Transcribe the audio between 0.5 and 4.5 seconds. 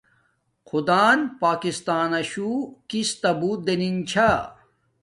خدان پاکستاناشو کس تا بوت دنن چھا